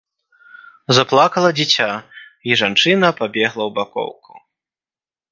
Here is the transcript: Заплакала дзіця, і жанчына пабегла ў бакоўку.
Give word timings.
Заплакала 0.97 1.49
дзіця, 1.59 1.89
і 2.51 2.57
жанчына 2.61 3.07
пабегла 3.19 3.63
ў 3.69 3.75
бакоўку. 3.77 4.31